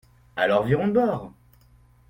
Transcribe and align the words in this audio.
Alors 0.35 0.63
virons 0.63 0.87
de 0.87 0.93
bord. 0.93 1.31